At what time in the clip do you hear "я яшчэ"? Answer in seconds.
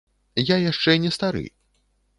0.53-0.97